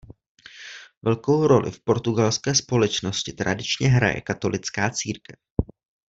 Velkou 1.03 1.47
roli 1.47 1.71
v 1.71 1.83
portugalské 1.83 2.55
společnosti 2.55 3.33
tradičně 3.33 3.89
hraje 3.89 4.21
katolická 4.21 4.89
církev. 4.89 5.37